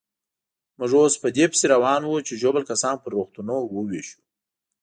[0.77, 3.55] موږ اوس په دې پسې روان وو چې ژوبل کسان پر روغتونو
[3.89, 4.19] وېشو.